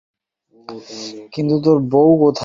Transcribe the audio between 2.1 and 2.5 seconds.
কোথায়?